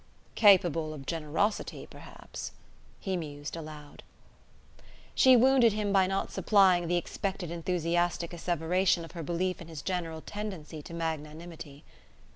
"Capable 0.33 0.95
of 0.95 1.05
generosity, 1.05 1.85
perhaps," 1.87 2.53
he 2.99 3.15
mused, 3.15 3.55
aloud. 3.55 4.01
She 5.13 5.35
wounded 5.37 5.73
him 5.73 5.93
by 5.93 6.07
not 6.07 6.31
supplying 6.31 6.87
the 6.87 6.97
expected 6.97 7.51
enthusiastic 7.51 8.31
asseveration 8.33 9.05
of 9.05 9.11
her 9.11 9.21
belief 9.21 9.61
in 9.61 9.67
his 9.67 9.83
general 9.83 10.21
tendency 10.21 10.81
to 10.81 10.95
magnanimity. 10.95 11.83